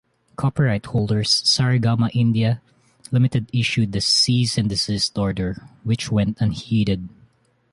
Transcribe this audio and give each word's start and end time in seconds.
Copyright 0.35 0.87
holders 0.87 1.29
Saregama 1.43 2.09
India, 2.15 2.59
Limited 3.11 3.47
issued 3.53 3.95
a 3.95 4.01
cease-and-desist 4.01 5.15
order, 5.15 5.69
which 5.83 6.09
went 6.11 6.41
unheeded. 6.41 7.07